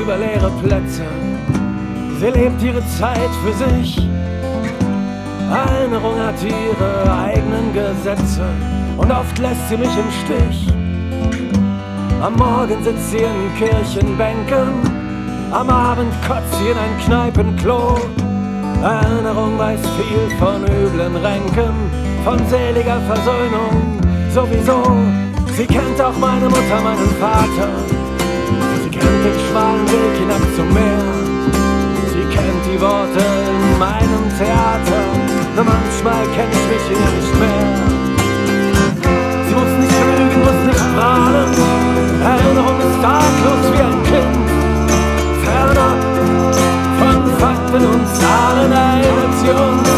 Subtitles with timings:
[0.00, 1.04] über leere Plätze.
[2.18, 3.98] Sie lebt ihre Zeit für sich.
[5.50, 8.44] Erinnerung hat ihre eigenen Gesetze
[8.96, 10.66] und oft lässt sie mich im Stich.
[12.22, 14.68] Am Morgen sitzt sie in Kirchenbänken,
[15.50, 17.98] am Abend kotzt sie in ein Kneipenklo.
[18.82, 21.74] Erinnerung weiß viel von üblen Ränken,
[22.24, 24.00] von seliger Versöhnung
[24.32, 24.82] sowieso.
[25.56, 27.89] Sie kennt auch meine Mutter, meinen Vater.
[30.30, 31.02] Hinab zum Meer.
[32.12, 35.02] Sie kennt die Worte in meinem Theater.
[35.56, 37.66] Nur manchmal kenn ich mich hier nicht mehr.
[39.46, 41.50] Sie muss nicht lügen, muss nicht prahlen.
[42.22, 44.46] Erinnerung ist arglos wie ein Kind.
[45.44, 45.92] Ferner
[46.98, 49.89] von Fakten und Zahlen erinnert sie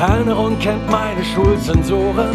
[0.00, 2.34] Erinnerung kennt meine Schulzensoren,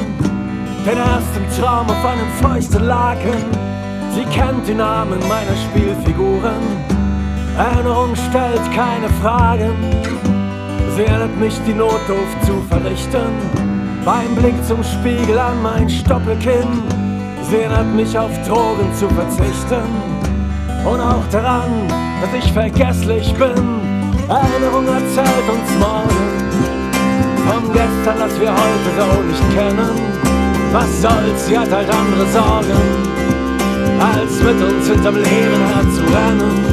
[0.85, 3.43] den ersten Traum auf einem feuchten Laken.
[4.13, 6.61] Sie kennt die Namen meiner Spielfiguren.
[7.57, 9.73] Erinnerung stellt keine Fragen.
[10.95, 13.33] Sie erinnert mich, die Notdurft zu verrichten.
[14.05, 16.83] Beim Blick zum Spiegel an mein Stoppelkinn.
[17.49, 19.89] Sie erinnert mich, auf Drogen zu verzichten.
[20.85, 21.87] Und auch daran,
[22.21, 23.81] dass ich vergesslich bin.
[24.29, 26.64] Erinnerung erzählt uns morgen
[27.47, 29.89] von gestern, das wir heute so nicht kennen.
[30.71, 32.79] Was soll's, sie hat halt andere Sorgen,
[33.99, 36.64] als mit uns hinterm Leben herzurennen.